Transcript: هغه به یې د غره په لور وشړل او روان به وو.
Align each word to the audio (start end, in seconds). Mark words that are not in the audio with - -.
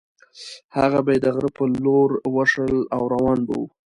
هغه 0.77 0.99
به 1.05 1.11
یې 1.15 1.19
د 1.23 1.27
غره 1.35 1.49
په 1.57 1.63
لور 1.83 2.09
وشړل 2.35 2.79
او 2.95 3.01
روان 3.13 3.39
به 3.47 3.53
وو. 3.59 3.65